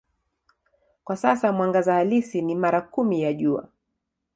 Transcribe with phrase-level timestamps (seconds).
[1.03, 3.69] Kwa sasa mwangaza halisi ni mara kumi ya Jua.